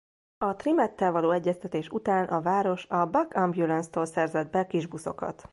A 0.37 0.55
TriMettel 0.55 1.11
való 1.11 1.31
egyeztetés 1.31 1.89
után 1.89 2.25
a 2.25 2.41
város 2.41 2.85
a 2.87 3.05
Buck 3.09 3.35
Ambulance-tól 3.35 4.05
szerzett 4.05 4.51
be 4.51 4.67
kisbuszokat. 4.67 5.49